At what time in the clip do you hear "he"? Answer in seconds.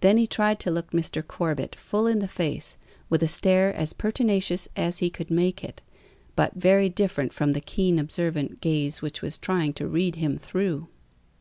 0.16-0.26, 4.98-5.08